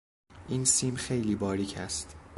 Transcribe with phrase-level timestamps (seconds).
[0.47, 2.15] این سیم خیلی باریک است.